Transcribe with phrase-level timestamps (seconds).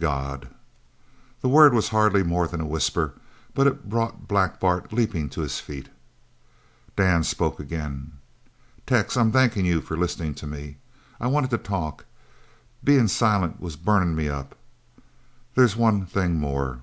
[0.00, 0.48] "God!"
[1.42, 3.12] The word was hardly more than a whisper,
[3.52, 5.90] but it brought Black Bart leaping to his feet.
[6.96, 8.12] Dan spoke again:
[8.86, 10.78] "Tex, I'm thankin' you for listenin' to me;
[11.20, 12.06] I wanted to talk.
[12.82, 14.56] Bein' silent was burnin' me up.
[15.54, 16.80] There's one thing more."